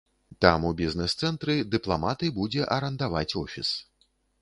[0.45, 3.69] Там у бізнэс-цэнтры дыпламаты будзе арандаваць офіс.